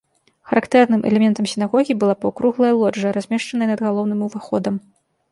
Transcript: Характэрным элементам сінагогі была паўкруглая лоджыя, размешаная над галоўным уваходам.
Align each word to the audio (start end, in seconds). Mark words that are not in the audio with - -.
Характэрным 0.51 1.01
элементам 1.09 1.45
сінагогі 1.51 1.93
была 2.03 2.15
паўкруглая 2.25 2.71
лоджыя, 2.81 3.11
размешаная 3.19 3.69
над 3.73 3.79
галоўным 3.91 4.25
уваходам. 4.29 4.75